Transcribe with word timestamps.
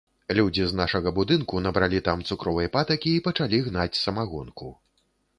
Людзі 0.37 0.63
з 0.69 0.75
нашага 0.77 1.09
будынку 1.17 1.59
набралі 1.65 1.99
там 2.07 2.23
цукровай 2.35 2.69
патакі 2.77 3.13
й 3.17 3.23
пачалі 3.27 3.59
гнаць 3.67 3.99
самагонку. 4.05 4.71